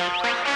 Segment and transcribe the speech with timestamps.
[0.00, 0.49] 一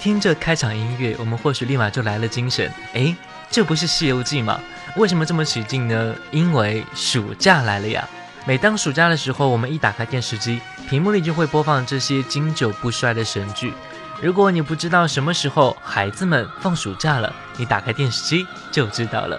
[0.00, 2.72] 听这开场音乐，我们或许立马就来了精神。
[2.94, 3.14] 哎，
[3.50, 4.58] 这不是《西游记》吗？
[4.96, 6.16] 为什么这么起劲呢？
[6.30, 8.08] 因为暑假来了呀！
[8.46, 13.74] 每当暑假的时候，我们一打开电视机，屏幕里就会播放这些经久不衰的神剧。
[14.22, 19.38] 如果你不知道什么时候孩子们放暑假了，你打开电视机就知道了。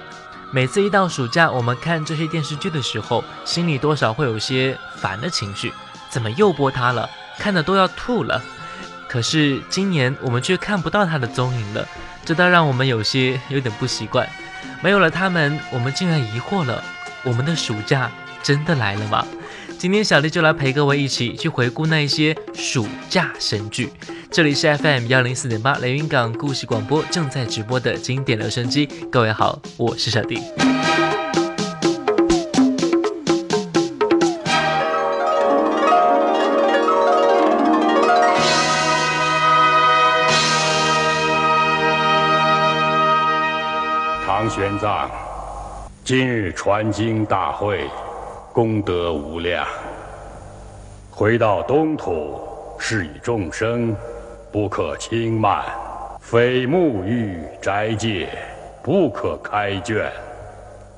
[0.52, 5.74] 每次一到暑假，我们看这些电视剧的时候，心里多少会有些烦的情绪。
[6.08, 7.10] 怎么又播它了？
[7.40, 8.40] 看的都要吐了。
[9.12, 11.86] 可是今年我们却看不到他的踪影了，
[12.24, 14.26] 这倒让我们有些有点不习惯。
[14.82, 16.82] 没有了他们，我们竟然疑惑了：
[17.26, 18.10] 我们的暑假
[18.42, 19.28] 真的来了吗？
[19.78, 23.92] 今天小丽就来陪各位一起去回顾那一些暑假神剧。
[24.32, 28.88] 这里是 FM 幺零四点八雷云港故事广播正在直播的经典留声机。
[29.12, 30.40] 各位好，我是小弟。
[44.52, 45.08] 玄奘，
[46.04, 47.90] 今日传经大会，
[48.52, 49.66] 功德无量。
[51.10, 52.38] 回到东土，
[52.78, 53.96] 是以众生
[54.52, 55.64] 不可轻慢，
[56.20, 58.28] 非沐浴斋戒，
[58.84, 60.12] 不可开卷，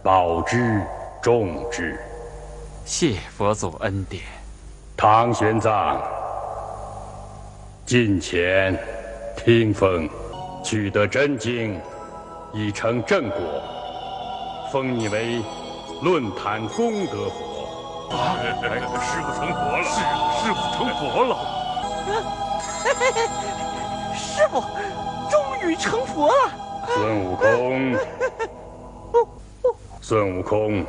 [0.01, 0.81] 保之
[1.21, 1.95] 重之。
[2.85, 4.23] 谢佛祖恩典。
[4.97, 5.99] 唐玄奘，
[7.85, 8.75] 近前
[9.37, 10.09] 听风，
[10.63, 11.79] 取得真经。
[12.55, 13.39] 已成正果，
[14.71, 15.41] 封你为
[16.03, 18.15] 论坛功德佛。
[18.15, 18.37] 啊，
[19.01, 19.83] 师傅成佛了！
[19.83, 19.97] 师
[20.45, 21.33] 师傅成佛了！
[24.15, 24.61] 师傅
[25.31, 25.33] 终
[25.63, 26.33] 于成佛了！
[26.89, 27.97] 孙悟空，
[29.99, 30.85] 孙悟空，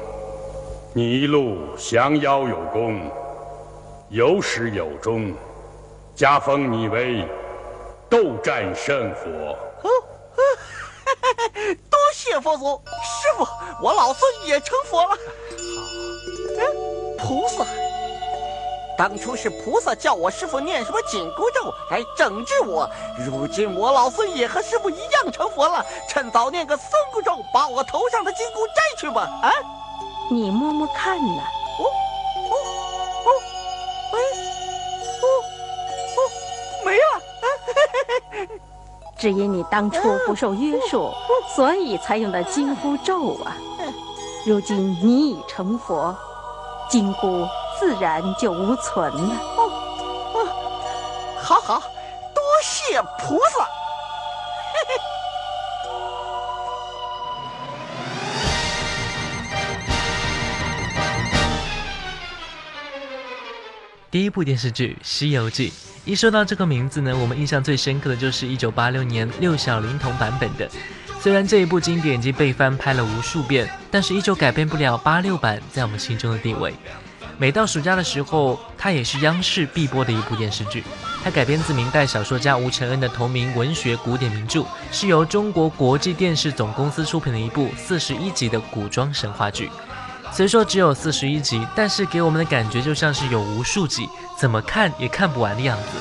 [0.92, 3.00] 你一路降妖有功，
[4.10, 5.32] 有始有终，
[6.14, 7.26] 加封你为
[8.10, 9.56] 斗战胜佛。
[12.24, 13.46] 多谢佛祖，师傅，
[13.82, 15.14] 我老孙也成佛了。
[17.18, 17.66] 菩萨，
[18.96, 29.28] 当初是菩萨叫我师傅念什么紧箍咒来整治我，如今我老孙也和师傅一样成佛了，趁早念个松箍咒，把我头上的金箍摘去吧。
[29.42, 29.52] 啊，
[30.30, 31.42] 你摸摸看呢？
[31.78, 31.84] 哦
[32.50, 32.56] 哦
[33.26, 33.28] 哦，
[34.12, 34.18] 哎，
[35.20, 35.26] 哦
[36.16, 36.20] 哦，
[36.86, 37.04] 没了。
[39.24, 41.10] 只因你当初不受约束，
[41.56, 43.56] 所以才用的金箍咒啊！
[44.44, 46.14] 如今你已成佛，
[46.90, 47.48] 金箍
[47.80, 49.34] 自然就无存了。
[49.56, 49.70] 哦，
[51.40, 51.80] 好好，
[52.34, 53.66] 多谢菩萨。
[64.10, 65.70] 第一部电视剧《西游记》。
[66.06, 70.68] 一说到这个名字呢，我们印象最深刻的就是一九八六年六小龄童版本的。
[71.18, 76.74] 虽然这一部经典已经被翻拍了无数遍，但是依旧改变不了八六版在我们心中的地位。
[77.38, 80.84] 每到暑假的时候，它也是央视必播的一部电视剧。
[81.22, 89.70] 它改编自明代小说家吴承恩的同名文学古典名著，是由中国国际电视总公司出品的一部四十一集的古装神话剧。
[90.30, 94.06] 虽说只有四十一集，但是给我们的感觉就像是有无数集，
[94.38, 95.98] 怎么看也看不完的样子。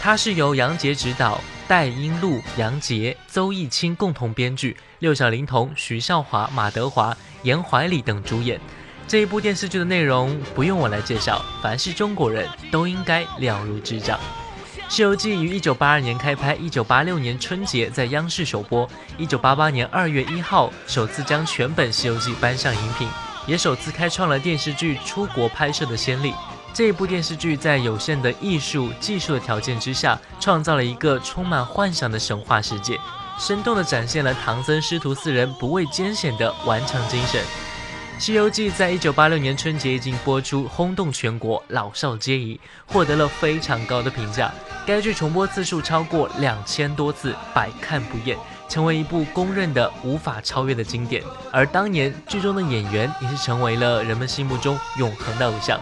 [0.00, 8.60] 它是由杨洁执导，戴英禄、杨洁、邹艺清共同编剧，六小龄童徐少华、马德华、严怀礼等主演。
[9.06, 14.18] 这一部电视剧的内容不用我来介绍，凡是中国人都应该了如指掌。
[14.88, 23.08] 《西游记》于一九八二年开拍，一九八六年春节在央视首播，一九八八年二月一号首次将全本《西游记》搬上荧屏。
[23.46, 26.32] 也首次开创了电视剧出国拍摄的先例。
[26.74, 32.98] 这一部电视剧在有限的艺术技术的条件之下，创造了一个充满幻想的神话世界，
[33.38, 37.40] 生动地展现了唐僧师徒四人不畏艰险的顽强精神。
[38.18, 44.52] 《西游记》在一九八六年春节一经播出，轰动全国，老少皆宜，获得了非常高的评价。
[44.84, 48.36] 该剧重播次数超过两千多次，百看不厌。
[48.68, 51.22] 成为一部公认的无法超越的经典，
[51.52, 55.78] 而当年剧中的演员也是成为了人们心目中永恒的偶像。《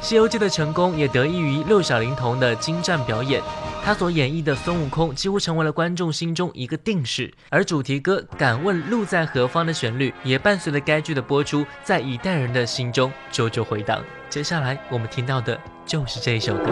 [0.00, 3.42] 西游记》的成功也得益于六小龄童的精湛表演。
[3.82, 14.02] 他所演绎的孙悟空几乎成为了观众心中一个定式，而主题歌《敢问路在何方》的旋律也伴随着该剧的播出，在一代人的心中久久回荡。
[14.28, 16.70] 接下来我们听到的就是这一首歌。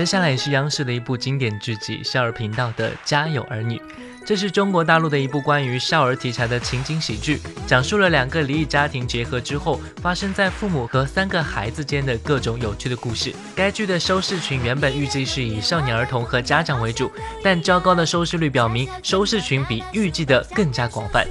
[0.00, 3.76] 接下来也是央视的一部经典剧集，少儿频道的《家有儿女》。
[4.24, 13.34] 这是中国大陆的一部关于少儿题材的情景喜剧，讲述了两个离异家庭结合之后，发生在父母和三个孩子间的各种有趣的故事。
[13.54, 17.12] 该剧的收视群原本预计是以少年儿童和家长为主，
[17.44, 21.26] 但较高的收视率表明，收视群比预计的更加广泛。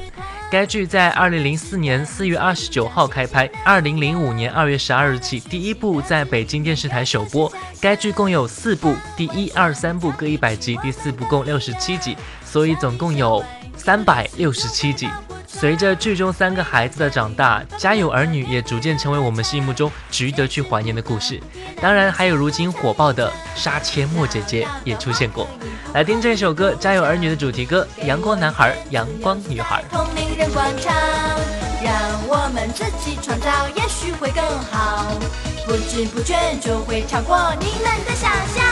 [0.52, 7.52] 该剧在二零零四年四月二十九号开拍，二零零五年二月十二日起第一部在北京电视台首播。
[7.80, 13.46] 该剧共有四部，第一、二、三部各一百集，第四部共六十七集，所以总共有
[13.78, 15.08] 三百六十七集。
[15.52, 21.42] 随着剧中三个孩子的长大，家有儿女也逐渐成为我们心目中值得去怀念的故事。
[21.82, 25.48] 当然，还有如今火爆的杀阡陌姐姐也出现过。
[25.94, 29.84] 来听这首歌《家有儿女》的主题歌《阳光男孩》《阳光女孩》。
[30.40, 30.96] 人广场，
[31.84, 31.94] 让
[32.30, 34.42] 我们自己创造，也许会更
[34.72, 35.12] 好。
[35.68, 38.64] 不知不觉就会超过你们的想象。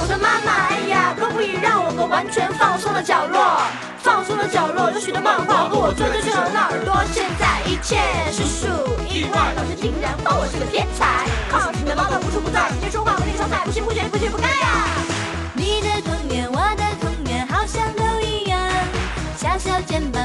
[0.00, 3.62] 我的妈妈，哎呀，可不可以让我个完全放松的角落？
[4.08, 7.04] 放松的角落有许多漫画和我最最最的耳朵。
[7.12, 8.00] 现在一切
[8.32, 8.66] 实属
[9.06, 11.28] 意外，老师竟然夸我是个天才。
[11.50, 13.36] 靠，你们妈妈不说不在，今天说话我。
[13.36, 14.88] 上菜，不行不学不学不该呀！
[15.52, 18.58] 你的童年，我的童年，好像都一样。
[19.36, 20.17] 小小肩膀，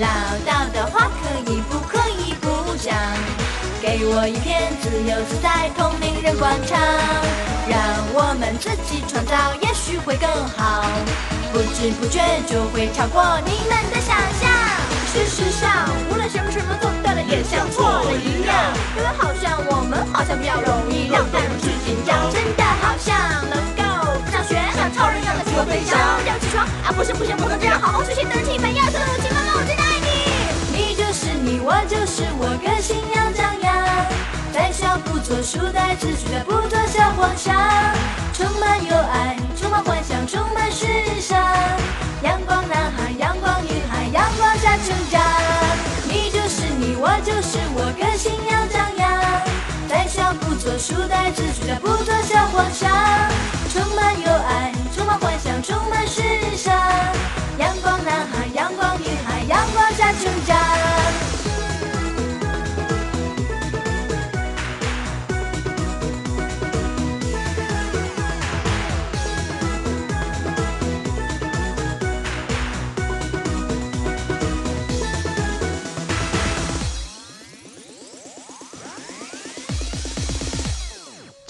[0.00, 0.08] 唠
[0.46, 2.96] 叨的话可以不可以不讲？
[3.82, 6.80] 给我一片自由自在透明人广场，
[7.68, 7.78] 让
[8.16, 10.26] 我们自己创造，也许会更
[10.56, 10.84] 好。
[11.52, 14.48] 不知不觉就会超过你们的想象。
[15.12, 18.56] 事实上，无论什么什么做对了，也像错了一样。
[18.96, 23.12] 因为好像我们好像比较容易让大人去紧张，真的好像
[23.52, 23.84] 能够
[24.24, 25.98] 不上学，像超人一样的自由飞翔。
[26.24, 26.88] 要起床啊！
[26.96, 28.84] 不行不行，不能这样，好好学习，等人气粉要
[31.70, 33.70] 我就是我，个性要张扬。
[34.52, 37.54] 在小不做书呆子，绝不做小皇上。
[38.34, 40.84] 充满有爱，充满幻想，充满时
[41.20, 41.38] 尚。
[42.24, 45.22] 阳光男孩，阳光女孩，阳光下成长。
[46.10, 49.06] 你就是你，我就是我，个性要张扬。
[49.88, 52.90] 在小不做书呆子，绝不做小皇上。
[53.72, 56.20] 充满有爱，充满幻想，充满时
[56.56, 56.74] 尚。
[57.58, 60.99] 阳光男孩，阳光女孩，阳光下成长。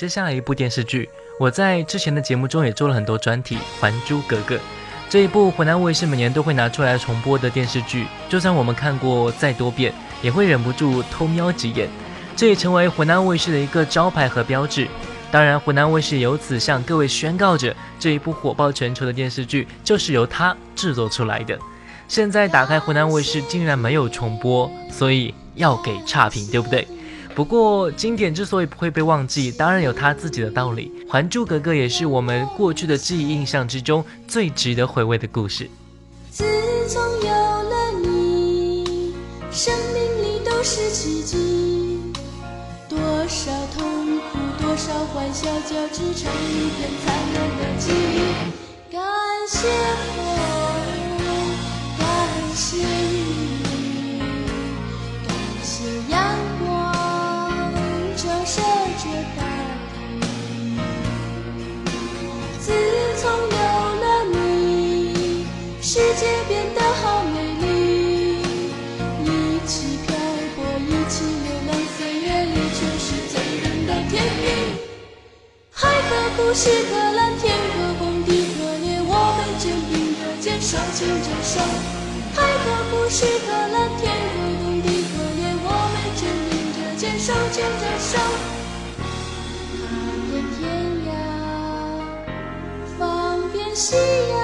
[0.00, 1.06] 接下来一部电视剧，
[1.38, 4.56] 我在之前的节目中也做了很多专题，《还珠格格》
[5.10, 9.92] 这一部湖南卫视每年都会拿出来重播的电视剧，就算我们看过再多遍，
[10.22, 11.86] 也会忍不住偷瞄几眼。
[12.34, 14.88] 这也成为湖南卫视的一个招牌和标志。
[15.30, 21.58] 当然，湖南卫视由此向各位宣告着，这一部火爆全球的电视剧就是由它制作出来的。
[22.08, 26.88] 现在打开湖南卫视，竟然没有重播，所以要给差评，对不对？
[27.40, 30.92] 不过，经典之所以不会被忘记，当然有它自己的道理。
[31.10, 35.70] 《还珠格格》也是我们过去的记忆印象之中最值得回味的故事。
[36.30, 36.44] 自
[36.86, 39.14] 从有了你，
[39.50, 42.12] 生命里都是奇迹。
[42.90, 48.18] 多少痛苦，多少欢笑，交织成一片灿烂的记忆。
[48.92, 49.00] 感
[49.48, 49.66] 谢
[50.18, 50.59] 我，
[76.30, 81.58] 海可枯石可烂，天可崩地可裂，我们肩并着肩，手牵着手。
[82.36, 88.08] 海可枯石可烂，天可崩地可裂，我们肩并着肩，手牵着手。
[89.74, 89.82] 踏
[90.30, 90.60] 遍天
[91.08, 91.10] 涯，
[92.96, 93.00] 放
[93.50, 93.96] 遍夕
[94.30, 94.38] 阳，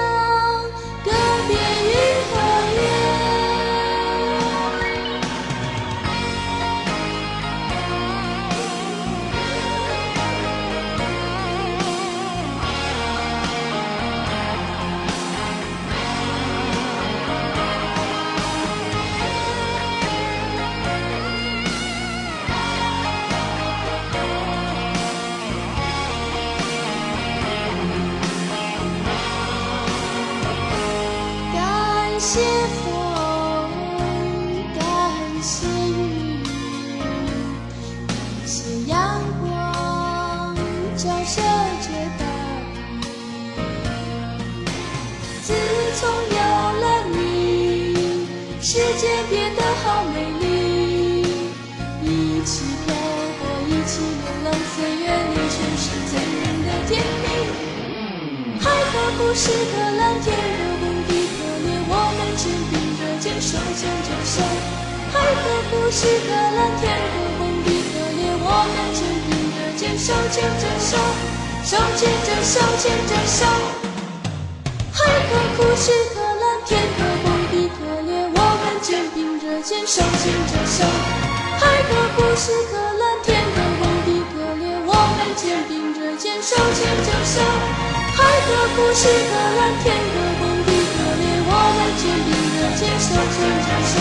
[88.96, 93.92] 可枯石可烂，天可崩地可裂，我们坚定地坚守牵着手。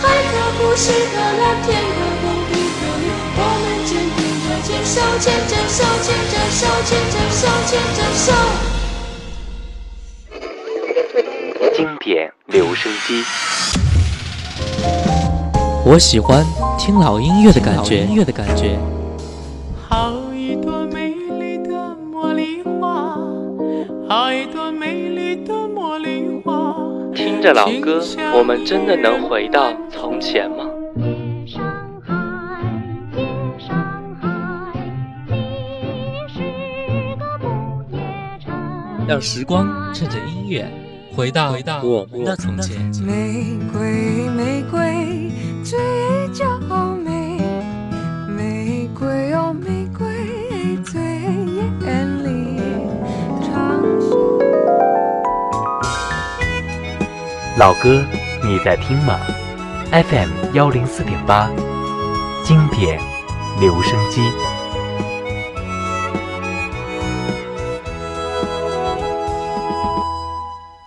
[0.00, 0.02] 海
[0.32, 8.32] 可枯石可烂，天可崩地可裂，我们坚定地坚守牵着手，牵着手，牵着手，牵着手。
[11.76, 13.22] 经典留声机，
[15.84, 16.42] 我喜欢
[16.78, 18.78] 听老音乐的感觉，音乐的感觉。
[27.14, 28.00] 听着老歌，
[28.32, 30.68] 我们真的能回到从前吗？
[39.08, 40.64] 让时光趁着音乐
[41.12, 42.80] 回到回到我们的从前。
[43.04, 45.32] 玫瑰，玫瑰，
[45.64, 45.78] 最
[46.32, 46.58] 娇
[47.04, 47.40] 美。
[48.28, 49.83] 玫瑰哦，玫
[57.56, 58.04] 老歌，
[58.42, 59.16] 你在听吗
[59.92, 61.48] ？FM 幺零四点八，
[62.42, 63.00] 经典
[63.60, 64.20] 留声机。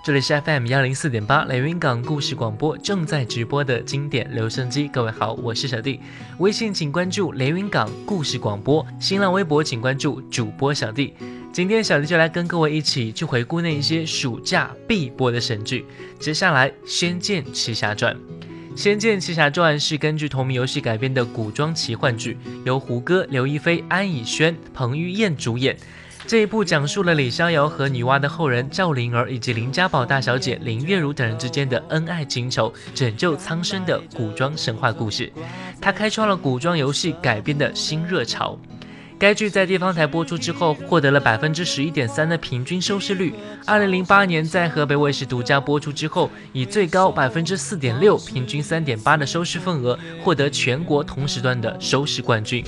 [0.03, 4.89] 这里是 FM 幺零四点八连云港故事广播正在直播的经典留声机。
[4.89, 6.01] 各位好，我是小弟。
[6.39, 11.13] 微信请关注连云港故事广播，新浪微博请关注主播小弟。
[11.51, 15.85] 今天小弟就来跟各位一起去回顾那一些暑假必播的神剧。
[16.19, 18.15] 接下来，《仙剑奇侠传》。
[18.79, 25.75] 《仙剑奇侠传》是根据同名游戏改编的古装奇幻剧，由胡歌、刘亦菲、安以轩、彭于晏主演。
[26.27, 35.31] 这一部讲述了李逍遥和女娲的后人赵灵儿以及林家宝大小姐林月如等人之间的恩爱情仇、拯救苍生的古装神话故事。
[35.81, 38.59] 它开创了古装游戏改编的新热潮。
[39.19, 43.33] 该剧在地方台播出之后，获得了百分之十一点三的平均收视率。
[43.65, 52.63] 二零零八年在河北卫视独家播出之后，以最高百分之四点六、平均三点八的收视份额，获得全国同时段的收视冠军。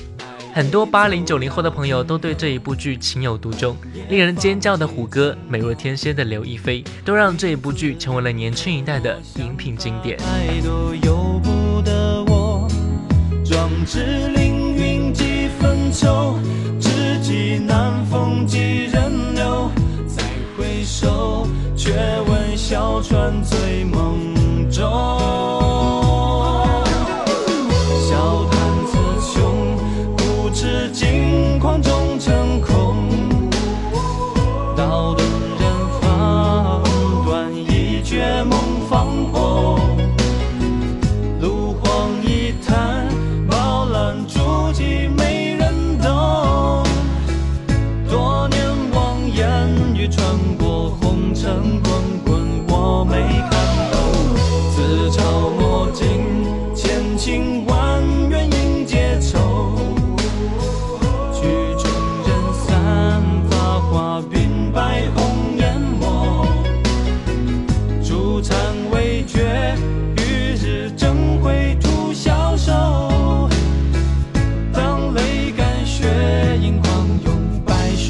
[0.52, 3.76] 很多八零九零后的朋友都对这一部剧情有独钟，
[4.08, 10.18] 令人尖叫的虎哥，美若天仙的刘亦菲，都让这一部剧成为了年轻一代的荧屏经典。
[13.44, 14.59] 壮志凌云
[15.60, 16.34] 分愁，
[16.80, 19.70] 知己难逢几人留。
[20.08, 20.24] 再
[20.56, 21.46] 回首，
[21.76, 21.92] 却
[22.26, 24.34] 闻小船醉梦
[24.70, 25.59] 中。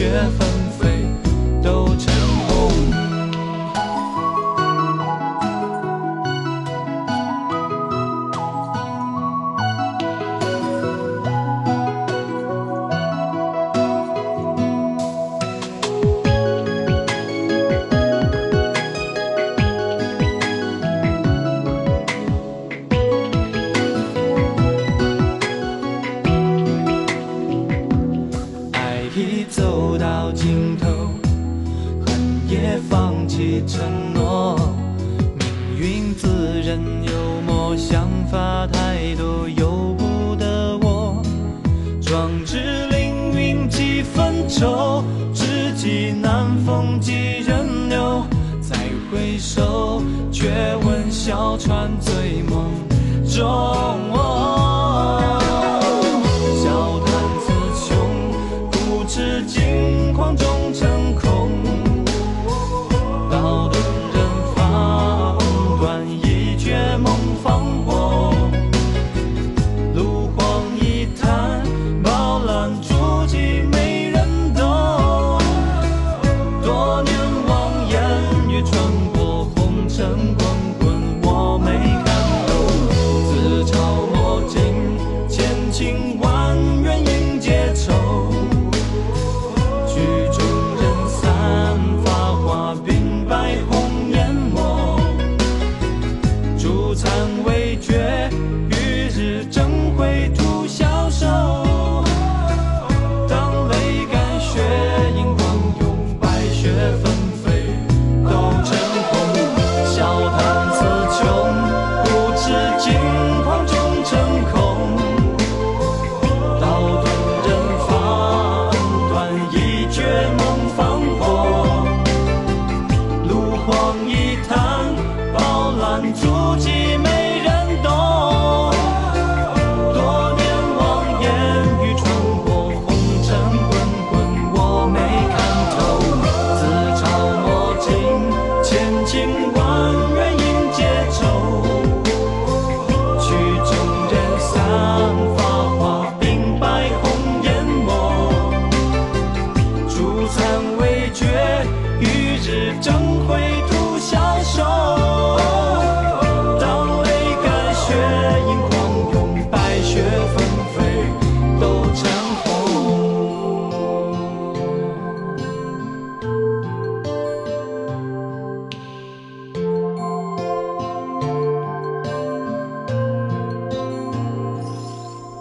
[0.01, 0.50] 缘分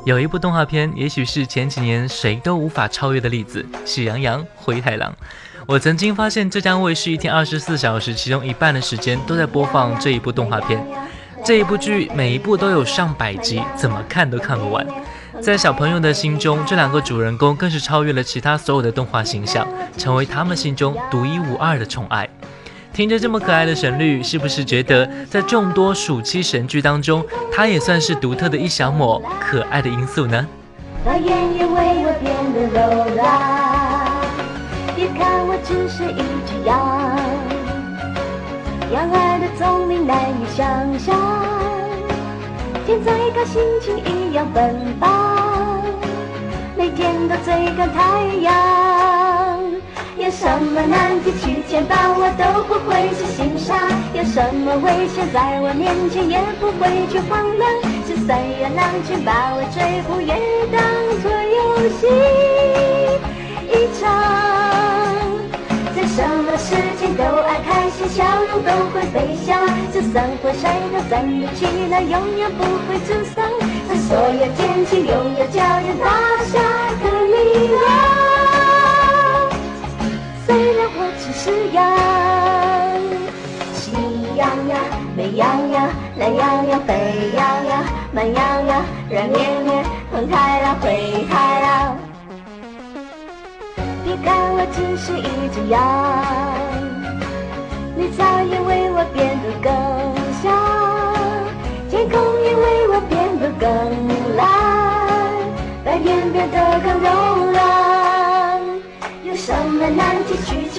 [0.10, 5.12] 有一部动画片，也许是前几年谁都无法超越的例子，《喜羊羊灰太狼》。
[5.68, 10.84] 我曾经发现，浙江卫视一天二十四小时，其中一半的时间都在播放这一部动画片。
[11.46, 14.84] 这一部剧每一部都有上百集，怎么看都看不完。
[15.40, 22.28] 在小朋友的心中，这两个主人公更是超越了其他所有的动画形象，成为他们心中独一无二的宠爱。
[22.94, 30.46] 听着这么可爱的旋律，是不是觉得在众多暑期神剧当中，它也算是独特的一小抹可爱的因素呢？
[31.06, 32.78] 把眼也为我变得柔
[33.16, 33.24] 软
[34.96, 36.78] 别看我只是一只羊，
[38.92, 41.16] 羊儿的聪明难以想象，
[42.86, 45.82] 天再高心情一样奔放，
[46.76, 49.49] 每天都追赶太阳。
[50.30, 53.76] 有什么难题去牵绊我都不会去心上，
[54.14, 57.66] 有什么危险在我面前也不会去慌乱，
[58.06, 60.38] 就算有狼群把我追捕也
[60.70, 60.78] 当
[61.26, 62.06] 作游戏
[63.74, 64.06] 一场。
[65.98, 68.22] 在什么事情都爱开心，笑
[68.54, 69.58] 容都会飞翔。
[69.90, 73.42] 就算会摔倒，站立起来，永远不会沮丧。
[73.90, 75.10] 在所有天气，拥
[75.42, 76.62] 有叫人大笑
[77.02, 78.39] 的力量。
[80.50, 81.78] 虽然我只是羊，
[83.76, 83.94] 喜
[84.36, 84.82] 羊羊、
[85.16, 86.90] 美羊羊、懒羊羊、沸
[87.38, 88.82] 羊羊、慢羊羊、
[89.12, 91.96] 软绵绵、红太狼、灰太狼。
[94.04, 95.78] 别看我只是一只羊，
[97.96, 99.70] 绿草也为我变得更
[100.42, 100.50] 香，
[101.92, 103.70] 天空也为我变得更
[104.36, 104.42] 蓝，
[105.86, 107.06] 白云变得更柔
[107.52, 107.60] 软。
[109.24, 110.19] 有什么难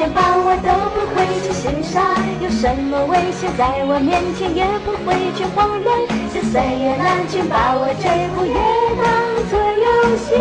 [0.01, 2.01] 题去牵绊我都不会去心伤，
[2.41, 6.01] 有什么危险在我面前也不会去慌乱。
[6.33, 8.57] 就算有狼群把我追捕，也
[8.97, 9.05] 当
[9.51, 10.33] 作游戏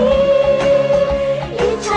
[1.59, 1.91] 一场。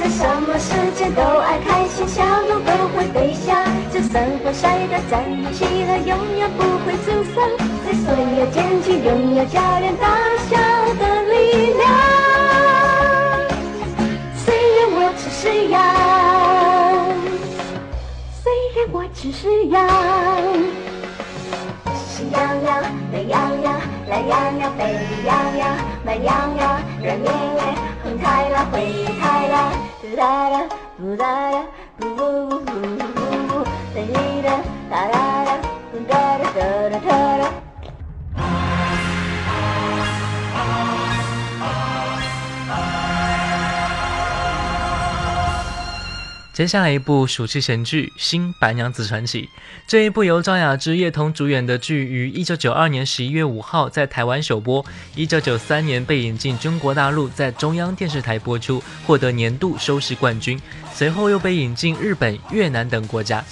[0.00, 3.52] 在什么时间都爱开心，笑容都会飞翔。
[3.92, 5.20] 就算会摔倒，站
[5.52, 7.44] 起来，永远不会沮丧。
[7.84, 10.08] 在所有天气，拥有叫人大
[10.48, 10.56] 笑
[10.98, 12.15] 的力量。
[15.68, 15.80] 羊，
[18.42, 19.88] 虽然我只是羊。
[21.94, 24.80] 喜羊羊、美羊羊、懒羊羊、沸
[25.26, 27.60] 羊羊、慢羊羊、软绵绵、
[28.02, 29.72] 红太狼、灰太狼。
[30.16, 30.64] 哒啦
[30.96, 31.62] 不哒啦
[31.98, 33.04] 不不不不不
[33.48, 33.52] 不，
[33.92, 34.00] 哒
[34.46, 34.48] 啦
[34.88, 35.50] 哒啦啦
[35.92, 37.08] 不哒啦哒啦哒
[46.56, 49.42] 接下来一部暑期神剧《新白娘子传奇》，
[49.86, 54.82] 这一部由赵雅芝、叶童主演的剧，于一九九二年十一月五号在台湾首播，
[55.14, 60.58] 一九九三年被引进中国大陆，在中央电视台播出，获得年度收视冠军。
[60.94, 63.44] 随后又被引进日本、越南等国家。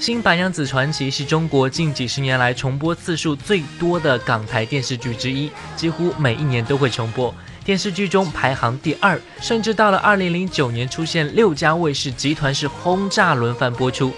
[0.02, 7.34] 《新白娘子传奇》是中国近几十年来重播次数最多的港台电视剧之一，几乎每一年都会重播。
[7.66, 14.12] 电视剧中排行第二，甚至到了二零零九年出现六家卫视集团式轰炸轮番播出。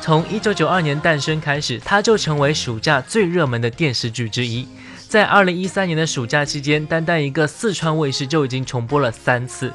[0.00, 4.68] 从一九九二年诞生开始，它就成为暑假最热门的电视剧之一。
[5.08, 9.72] 在二零一三年的暑假期间，单单一个四川卫视就已经重播了三次。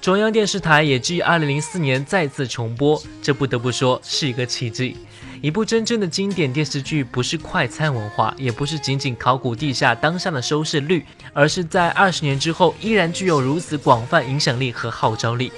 [0.00, 4.96] 中央电视台也于二零零四年再次重播，这不得不说是一个奇迹。
[5.42, 15.50] 一部真正的经典电视剧，不是快餐文化，也不是仅仅考古地下当下的收视率，而是在二十年之后依然具有如此广泛影响力和号召力。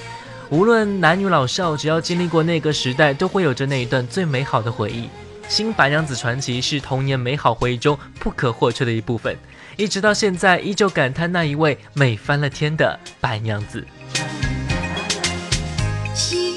[0.50, 5.02] 无论男女老少，只要经历过那个时代，都会有着那一段最美好的回忆。
[5.48, 9.36] 《新白娘子传奇》是童年美好回忆中不可或缺的一部分，
[9.76, 13.84] 一直到现在依旧感叹那一位美翻了天的白娘子。
[16.14, 16.52] 《新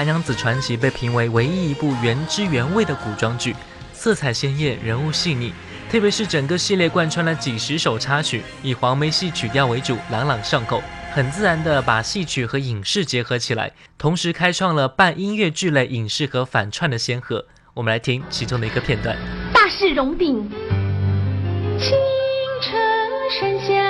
[0.00, 3.54] 白娘子传奇》被评为唯一一部原汁原味的古装剧，
[3.92, 5.52] 色彩鲜艳，人物细腻，
[5.90, 10.82] 特别是整个系列贯穿了几十首插曲，以黄梅戏曲调为主，朗朗上口，
[11.12, 17.44] 很自然地把戏曲和影视结合起来，同时开创了半音乐剧类影视和反串的先河。
[17.74, 19.14] 我们来听其中的一个片段：
[19.52, 20.48] 大事荣鼎，
[21.78, 21.90] 青
[22.62, 22.72] 城
[23.38, 23.89] 山下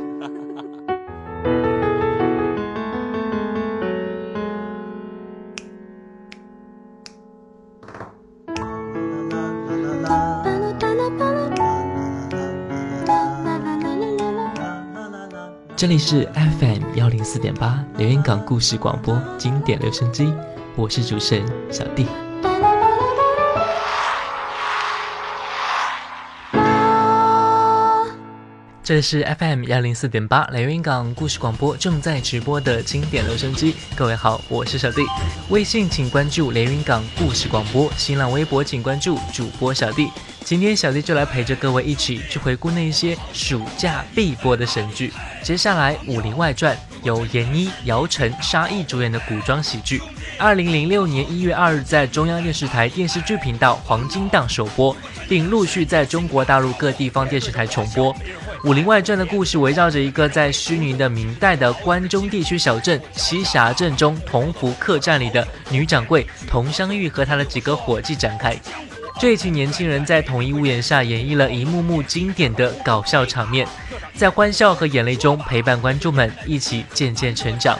[15.81, 20.31] 这里是 FM 幺零四点八连云港故事广播经典留声机，
[20.75, 22.05] 我是主持人小弟。
[28.83, 35.01] 这里是 FM 幺零四点八连云港故事广播正在直播的经典留声机，各位好，我是小弟。
[35.49, 40.11] 微信请关注连云港故事广播，新浪微博请关注主播小弟。
[40.51, 45.13] 今天小弟就来陪着各位一起去回顾那些暑假必播的神剧。
[45.41, 50.01] 接下来，《武林外传》由闫妮、姚晨、沙溢主演的古装喜剧，
[50.37, 54.93] 二零零六年一月二日在中央电视台电视剧频道黄金档首播，
[55.29, 58.13] 并陆续在中国大陆各地方电视台重播。
[58.65, 68.53] 《武林外传》的故事围绕着一个在虚拟的明代的关中地区小镇西峡镇中同福客栈里的女掌柜佟湘玉和她的几个伙计展开。
[69.21, 73.67] 这一群年轻人在同一屋檐下演绎了一幕幕经典的搞笑场面，
[74.15, 77.77] 在欢笑和眼泪中陪伴观众们一起渐渐成长。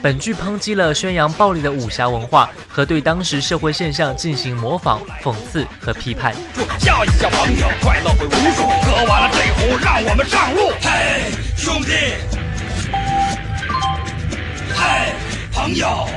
[0.00, 6.34] 本剧抨击了宣扬暴力的武侠文化和对当时社会现象进行模仿、讽刺和批判。
[6.80, 8.62] 笑一笑，朋友，快乐会无数。
[8.62, 10.70] 喝完了这壶，让我们上路。
[10.80, 11.92] 嘿，兄弟！
[14.74, 15.12] 嘿，
[15.52, 16.08] 朋友！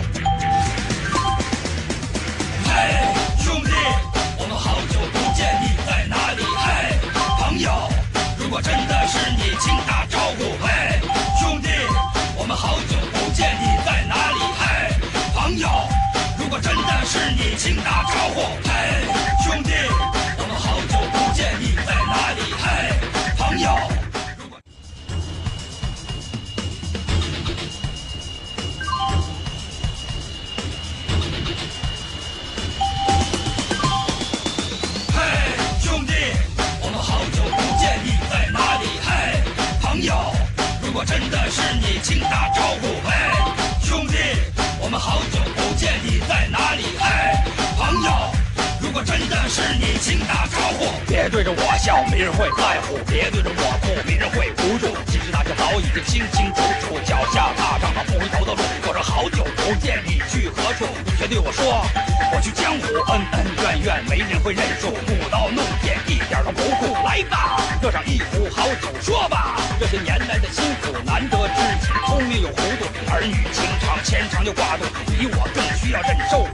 [17.64, 19.06] 请打招呼，嘿，
[19.44, 19.70] 兄弟，
[20.40, 22.42] 我们好久不见，你在哪里？
[22.58, 22.66] 嘿，
[23.38, 23.70] 朋友，
[35.14, 35.22] 嘿，
[35.84, 36.14] 兄弟，
[36.82, 38.88] 我们好久不见，你在哪里？
[39.06, 39.44] 嘿，
[39.80, 40.34] 朋友，
[40.82, 43.14] 如果真的是你，请打招呼，嘿，
[43.84, 44.18] 兄弟，
[44.80, 46.86] 我们好久不见，你在哪里？
[46.98, 47.51] 嘿。
[47.92, 48.12] 朋友，
[48.80, 50.88] 如果真的是你，请打招呼。
[51.06, 54.96] 别对着我笑，没人会在乎；别对着我哭，没人会扶住。
[55.08, 58.64] 其实大家早已经清清楚楚，脚下踏上了不回头的路。
[58.88, 60.88] 我说好久不见，你去何处？
[61.04, 61.84] 你却对我说，
[62.32, 64.88] 我去江湖，恩恩怨怨，没人会认输。
[64.88, 66.96] 舞刀弄剑，一点都不酷。
[67.04, 76.48] 来吧，热上一壶好酒，说吧，这些年来的辛苦，难得知己，聪明又糊涂，儿女情长牵肠又挂肚，比我更需要忍受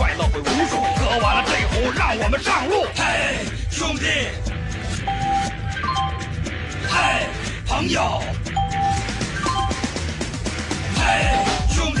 [0.00, 0.80] 快乐会无数。
[0.96, 2.86] 喝完了这壶，让我们上路。
[2.96, 4.06] 嘿，兄弟，
[6.88, 7.26] 嘿，
[7.66, 8.22] 朋友，
[10.96, 11.04] 嘿，
[11.68, 12.00] 兄弟，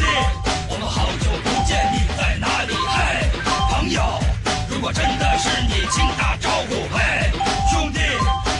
[0.70, 2.72] 我们好久不见，你在哪里？
[2.72, 3.28] 嘿，
[3.68, 4.18] 朋友，
[4.70, 6.88] 如果真的是你，请打招呼。
[6.96, 7.30] 嘿，
[7.70, 8.00] 兄弟，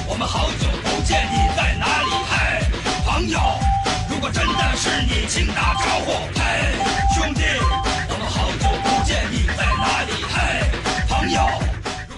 [0.07, 2.11] 我们好久不见，你在哪里？
[2.29, 2.37] 嘿，
[3.07, 3.41] 朋友，
[4.11, 6.40] 如果真的是你，请打招呼。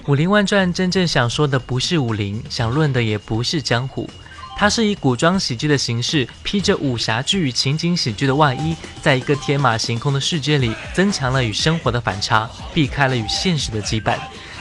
[0.09, 4.11] 武林外传》真正想说的不是武林，想论的也不是江湖，
[4.57, 14.19] 它是以古装喜剧的形式，披着武侠剧与情景喜剧的外衣，在一个天马行空的世界里，增强了与生活的反差，避开了与现实的羁绊，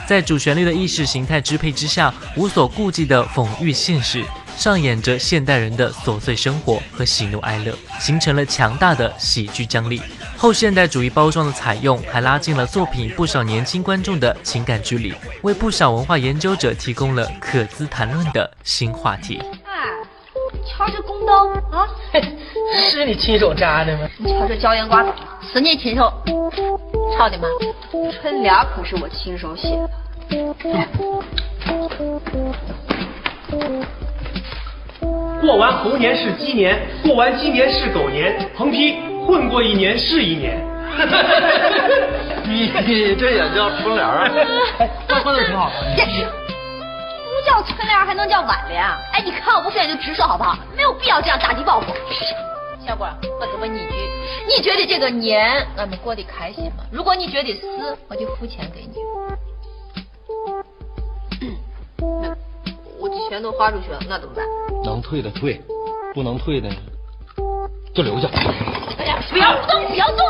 [0.08, 4.24] 在主旋律的意识形态支配之下，无所顾忌地讽喻现实，
[4.56, 10.00] 上演着现代人的琐碎生活和喜怒哀乐，形成了强大的喜剧张力。
[10.38, 19.42] 后现代主义包装的采用，还拉近了作品不少年轻观众的情感距离，为不少文化研究者提供了可资谈论的新话题。
[19.64, 19.72] 哎，
[20.66, 21.88] 瞧这宫刀啊，
[22.92, 24.08] 是你亲手扎的吗？
[24.18, 25.12] 你瞧这椒盐瓜子，
[25.52, 26.12] 是你亲手
[27.18, 27.48] 炒的吗？
[28.22, 29.90] 春联可是我亲手写的。
[35.42, 40.60] 过完猴年是鸡年，过完鸡年是狗年，横批混过一年是一年。
[42.46, 44.30] 你你这也叫春联啊？
[45.08, 45.74] 这说的挺好的。
[45.96, 48.84] 不叫春联还能叫挽联？
[49.14, 50.58] 哎，你看我不顺眼就直说好不好？
[50.76, 51.94] 没有必要这样打击报复。
[52.86, 53.08] 小果，
[53.40, 53.96] 我再问你一句，
[54.48, 56.84] 你觉得这个年俺们过得开心吗？
[56.92, 57.62] 如果你觉得是，
[58.08, 58.98] 我就付钱给你。
[62.22, 62.36] 那
[63.02, 64.46] 我钱都花出去了，那怎么办？
[64.86, 65.60] 能退的退，
[66.14, 66.70] 不能退的
[67.96, 68.30] 就留下。
[69.00, 70.26] 哎呀，不要动，不要动！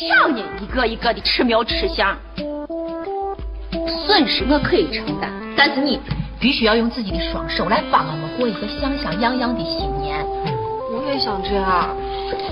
[0.00, 2.16] 瞧你一个一个的吃苗吃香，
[4.06, 6.00] 损失我可以承担，但是你
[6.40, 10.26] 必须要用自己的双手来帮我们过一个香香洋洋的新年。
[10.26, 11.94] 我也想这样，
[12.28, 12.44] 可是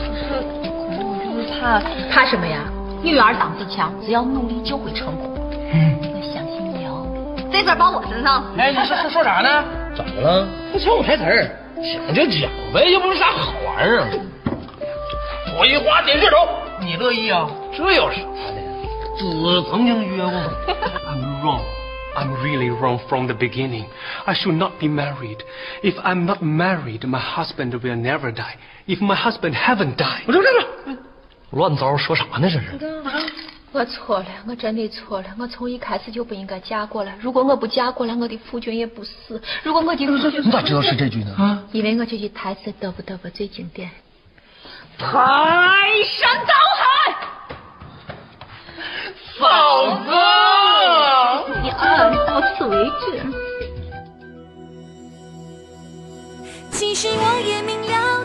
[0.70, 1.80] 我就是怕
[2.10, 2.60] 怕什么呀？
[3.02, 5.28] 女儿当自强，只要努力就会成功。
[5.34, 6.11] 我相信你哦。
[7.52, 8.44] 这事包我身上。
[8.56, 9.64] 哎，你说说说啥呢？
[9.94, 10.48] 怎么了？
[10.72, 14.08] 不抢我台词儿，讲就讲呗，又不是啥好玩意儿。
[15.54, 16.36] 葵花点穴手，
[16.80, 17.46] 你乐意啊？
[17.76, 18.62] 这有啥的？
[19.18, 20.32] 只曾经约过。
[20.32, 21.60] I'm wrong.
[22.14, 23.84] I'm really wrong from the beginning.
[24.24, 25.38] I should not be married.
[25.82, 28.56] If I'm not married, my husband will never die.
[28.86, 30.98] If my husband haven't died，我说这个
[31.50, 32.48] 乱糟说啥呢？
[32.48, 32.62] 这是。
[33.72, 35.26] 我错了，我真的错了。
[35.38, 37.16] 我从一开始就不应该嫁过来。
[37.20, 39.40] 如果我不嫁过来，我的夫君也不死。
[39.62, 41.34] 如果我的夫君，你咋知道是这句呢？
[41.38, 43.90] 啊，因为我这句台词得不嘚不最经典。
[44.98, 45.08] 排
[46.04, 47.14] 山倒海，
[49.38, 50.10] 嫂子，
[51.62, 53.22] 你啊，到此为止。
[56.70, 58.21] 其实我也明了，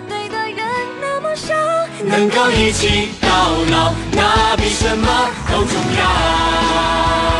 [2.10, 3.28] 能够一起到
[3.70, 7.36] 老，那比什么都重要。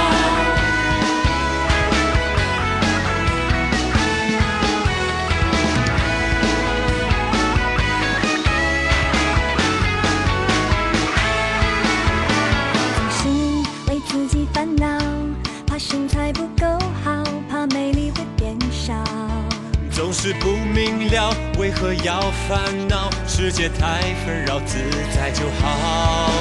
[20.20, 22.60] 是不明了，为何要烦
[22.90, 23.08] 恼？
[23.28, 24.80] 世界太纷扰，自
[25.16, 26.32] 在就好。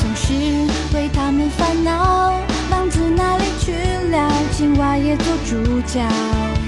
[0.00, 0.32] 总是
[0.94, 2.38] 为他们烦恼，
[2.70, 3.72] 浪子哪里去
[4.12, 4.32] 了？
[4.52, 6.08] 青蛙也做主角。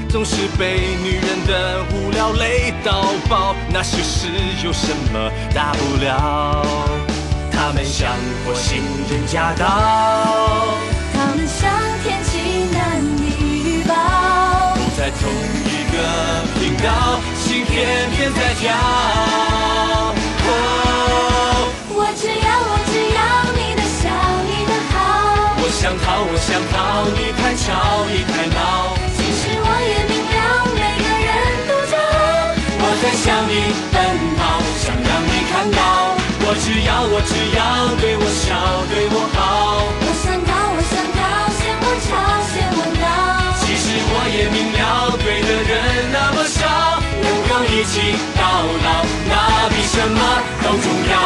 [0.09, 4.27] 总是被女人的无聊累到爆，那些事
[4.65, 6.67] 有什么大不了？
[7.53, 8.11] 他们像
[8.45, 10.75] 火星人驾到，
[11.15, 11.71] 他们像
[12.03, 13.95] 天气难以预报。
[14.75, 15.60] 不再同一
[16.01, 16.09] 的
[16.59, 18.65] 频道，心天天在跳。
[20.47, 20.51] 我
[21.93, 23.21] 我只要我只要
[23.53, 24.09] 你的笑，
[24.49, 24.97] 你的好，
[25.61, 27.69] 我想逃我想逃，你太吵
[28.09, 28.59] 你太闹。
[29.17, 30.39] 其实我也明了，
[30.73, 31.29] 每个人
[31.69, 32.19] 都骄傲。
[32.81, 33.53] 我在向你
[33.93, 33.97] 奔
[34.39, 34.41] 跑，
[34.81, 35.81] 想让你看到。
[36.43, 37.61] 我只要我只要
[38.01, 38.49] 对我笑，
[38.91, 39.40] 对我好。
[47.81, 50.21] 一起到老，那比什么
[50.63, 51.17] 都重要。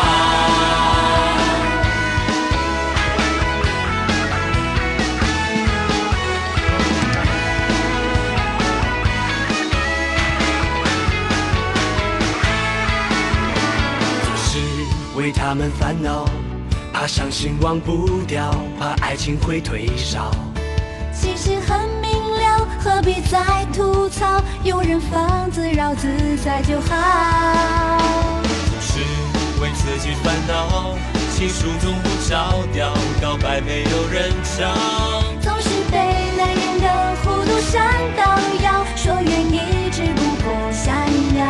[14.22, 14.60] 总是
[15.16, 16.24] 为他们烦恼，
[16.92, 20.30] 怕伤心忘不掉，怕爱情会退烧。
[21.12, 24.40] 其实很明了，何必再吐槽？
[24.64, 26.08] 有人放自扰自
[26.42, 28.00] 在就好。
[28.70, 28.98] 总是
[29.60, 30.96] 为自己烦恼，
[31.36, 32.90] 情书总不着调，
[33.20, 34.74] 告白没有人找。
[35.42, 35.98] 总是被
[36.38, 41.44] 男人的糊涂闪到腰，说愿意只不过下一秒。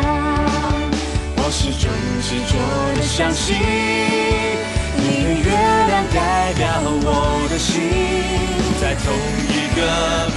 [1.36, 1.88] 我始终
[2.20, 2.52] 执着
[2.96, 3.54] 的相信，
[4.96, 5.50] 你的月
[5.86, 7.80] 亮代表我的心，
[8.80, 9.14] 在同
[9.46, 9.78] 一个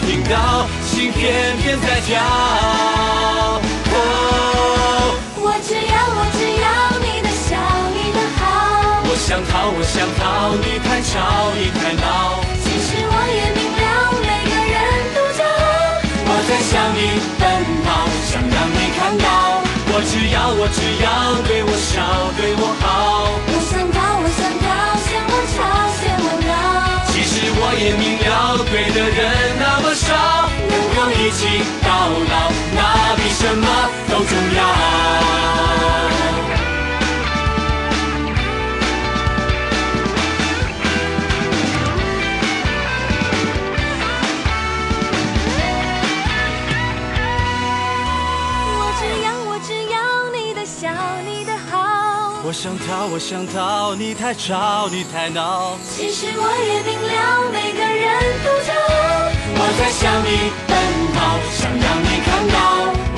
[0.06, 0.68] 频道，
[0.98, 2.18] 心偏偏在跳。
[3.94, 6.66] 哦，我只要，我只要
[7.06, 7.54] 你的笑，
[7.94, 9.06] 你的好。
[9.06, 12.42] 我想逃，我想逃，你太吵，你太闹。
[12.66, 14.76] 其实我也明了，每个人
[15.14, 16.02] 都骄傲。
[16.02, 17.46] 我在向你奔
[17.86, 19.62] 跑，想让你看到。
[19.94, 21.06] 我只要，我只要
[21.46, 22.02] 对我笑，
[22.42, 23.38] 对我好。
[23.46, 25.62] 我想逃，我想逃，嫌我吵，
[26.02, 27.06] 嫌我闹。
[27.14, 29.22] 其实我也明了，对的人
[29.62, 30.50] 那么少，
[31.12, 33.68] 一起到老，那比什么
[34.10, 34.60] 都重要。
[48.80, 49.96] 我只要，我只要
[50.34, 50.90] 你的笑，
[51.26, 52.42] 你的好。
[52.44, 55.78] 我想逃，我想逃，你太吵，你太闹。
[55.84, 58.06] 其实我也明了，每个人
[58.44, 59.37] 都骄傲。
[59.60, 60.78] 我在向你奔
[61.18, 61.18] 跑，
[61.52, 62.56] 想让你看到。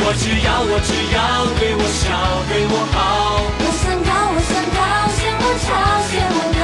[0.02, 2.08] 我只要，我只要对我笑，
[2.48, 3.44] 对我好。
[3.60, 4.80] 我想逃，我想逃，
[5.20, 5.68] 嫌我吵，
[6.08, 6.64] 嫌我闹。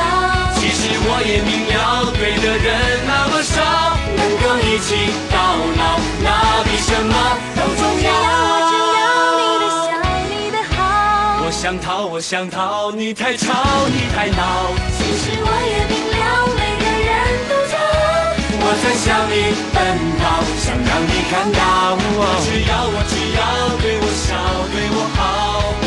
[0.56, 2.68] 其实我也明了，对的人
[3.06, 3.54] 那么少，
[4.16, 5.36] 能够一起到
[5.78, 7.14] 老，那比什么
[7.56, 8.08] 都重要。
[8.48, 9.04] 我只要
[9.38, 9.92] 你的笑，
[10.32, 10.78] 你的好。
[11.46, 13.54] 我想逃，我想逃，你太吵，
[13.92, 14.72] 你太闹。
[14.98, 16.65] 其实我也明了。
[18.68, 19.78] 我在向你奔
[20.18, 21.96] 跑，想让你看到。
[22.18, 23.40] 我只要，我只要
[23.80, 24.34] 对我笑，
[24.74, 25.85] 对我好。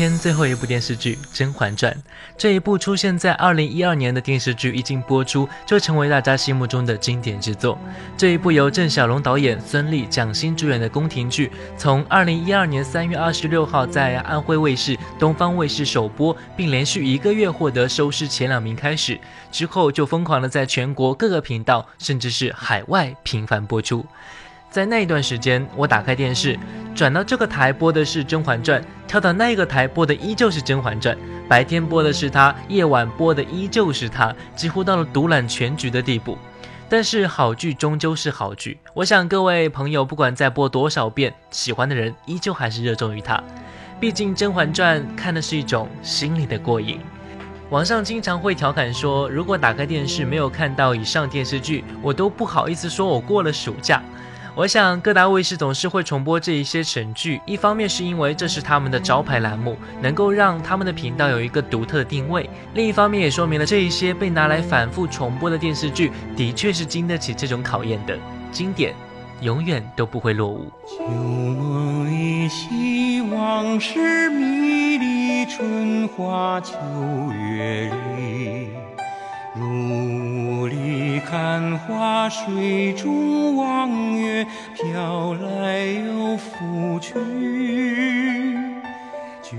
[0.00, 1.92] 天最后一部电视剧《甄嬛传》，
[2.38, 7.78] 这一部出现在二零一二年的电视剧一经播出，就成为大家心目中的经典之作。
[8.16, 19.20] 这一部由郑晓龙导演、孙俪、蒋欣主演的宫廷剧，从二零一二年三月二十六号在安徽卫视、东方卫视首播，并连续一个月获得收视前两名开始，
[19.52, 24.06] 之后就疯狂的在全国各个频道，甚至是海外频繁播出。
[24.70, 26.56] 在那一段时间，我打开电视，
[26.94, 31.16] 转到这个台播的是《甄嬛传》，跳到那个台播的依旧是《甄嬛传》，
[31.48, 36.38] 白天播的是它，夜晚播的依旧是它，几乎到了独揽全局的地步。
[36.88, 43.42] 但是好剧终究是好剧，我想各位朋友不管再播多少遍，喜欢的人依旧还是热衷于它。
[43.98, 47.00] 毕竟《甄嬛传》看的是一种心里的过瘾。
[47.70, 54.02] 网上经常会调侃说，如果打开电视没有看到以上电视剧，我都不好意思说我过了暑假。
[54.60, 62.42] 我想各大卫视总是会重播这一些神剧，一方面是因为这是他们的招牌栏目，能够让他们的频道有一个独特的定位；
[62.74, 68.14] 另一方面也说明了这一些被拿来反复重播的电视剧，的确是经得起这种考验的，
[68.52, 68.94] 经典
[69.40, 70.70] 永远都不会落伍。
[70.86, 76.74] 旧梦依稀，往事迷离，春花秋
[77.32, 78.68] 月里。
[79.54, 79.66] 如
[80.60, 87.14] 雾里看花，水中望月，飘来又浮去。
[89.42, 89.56] 觉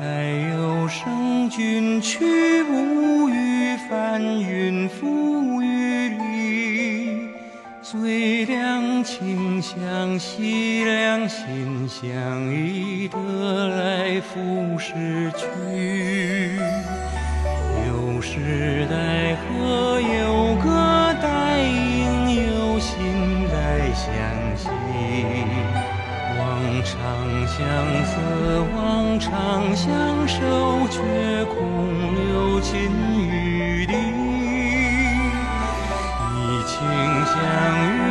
[0.00, 7.28] 来有声君去，无语翻云覆雨里。
[7.82, 13.18] 最两情相惜，两心相依，得
[13.68, 16.56] 来复失去。
[17.88, 20.00] 有时代河
[27.46, 27.64] 相
[28.04, 28.12] 思，
[28.74, 29.30] 望，长
[29.74, 31.00] 相守，却
[31.44, 31.54] 空
[32.14, 32.74] 留情
[33.28, 33.94] 余地。
[36.68, 36.74] 情
[37.24, 37.34] 相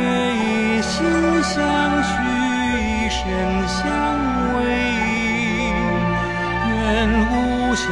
[0.34, 0.40] 一
[0.82, 0.94] 心
[1.42, 1.54] 相
[2.02, 2.10] 许，
[2.80, 3.20] 一身
[3.68, 3.76] 相
[4.56, 4.58] 偎。
[6.72, 6.74] 愿
[7.30, 7.30] 无
[7.76, 7.86] 相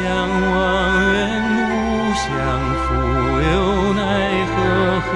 [0.50, 0.58] 忘，
[1.12, 1.14] 愿
[1.54, 1.62] 无
[2.14, 2.26] 相
[2.80, 2.84] 负，
[3.52, 3.52] 又
[3.92, 4.00] 奈
[4.50, 4.52] 何
[5.06, 5.12] 恨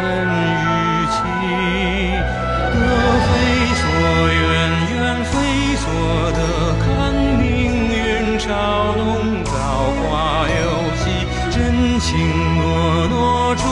[12.08, 12.16] 情
[12.56, 13.66] 诺诺终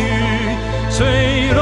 [0.00, 0.02] 于。
[0.88, 1.61] 随乱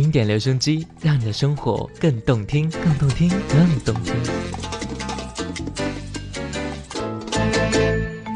[0.00, 4.14] 经典留声机，让你的生活更动听，更动听，更动听。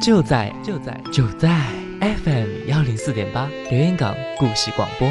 [0.03, 1.65] 就在就在就在
[2.01, 5.09] FM 幺零四点八留言港故事广播。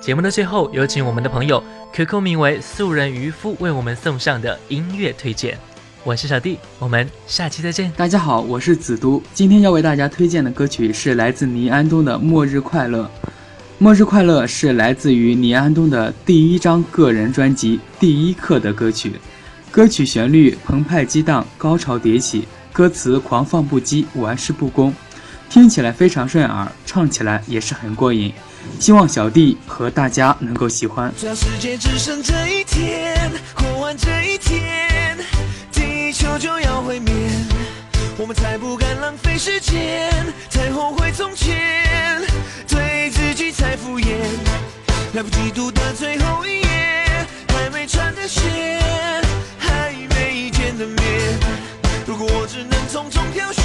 [0.00, 5.58] 节目的最后，有请我们的朋友 QQ 名为素人渔夫为我们送上的音乐推荐。
[6.02, 7.92] 我是小弟，我们下期再见。
[7.94, 13.02] 大家好，我是子都，今天要为大家推荐的歌曲是来自倪安东的《末日快乐》。
[13.80, 19.12] 《末日快乐》是来自于倪安东的第一张个人专辑《第一课》的歌曲。
[19.70, 24.92] 歌曲旋律澎湃激荡，高潮迭起，歌词狂放不羁，玩世不恭，
[25.48, 28.32] 听起来非常顺耳，唱起来也是很过瘾。
[28.80, 31.14] 希望小弟和大家能够喜欢。
[31.16, 35.16] 这世界只剩这一天，过完这一天，
[35.70, 37.14] 地球就要毁灭，
[38.20, 40.10] 我们才不敢浪费时间，
[40.50, 42.20] 才后悔从前，
[42.66, 44.16] 对自己才敷衍，
[45.14, 48.40] 来不及读的最后一页，还没穿的鞋，
[49.56, 51.38] 还没见的面，
[52.06, 53.57] 如果我只能匆匆挑选，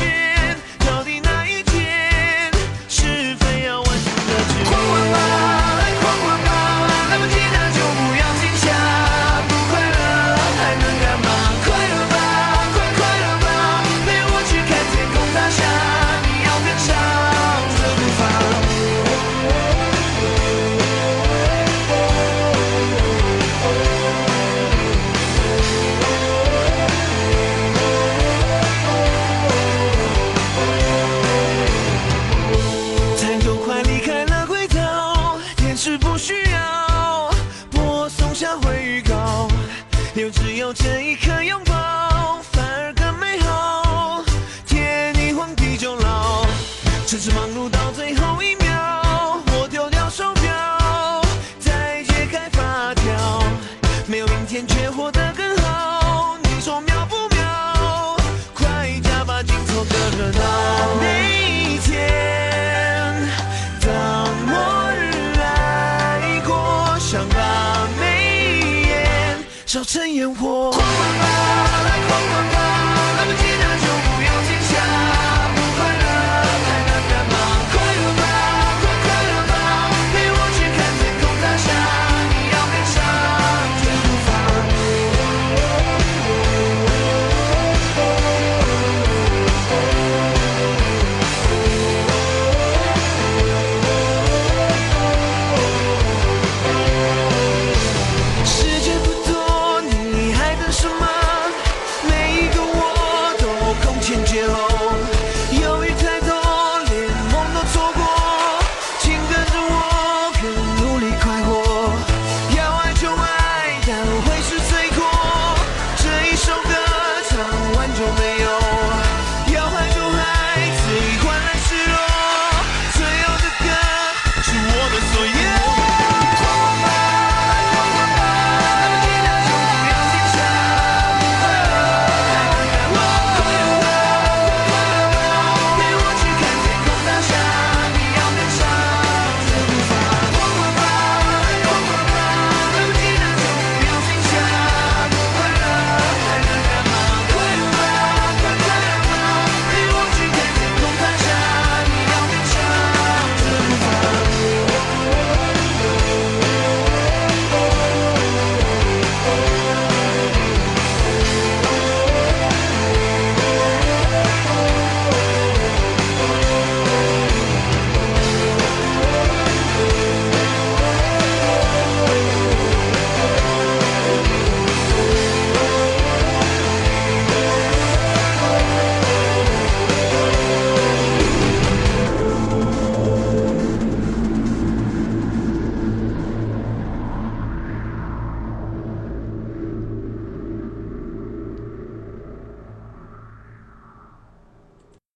[104.33, 104.72] You.